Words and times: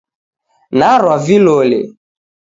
Narwa 0.79 1.15
vilole 1.25 1.79